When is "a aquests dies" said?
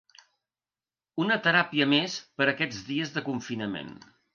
2.51-3.17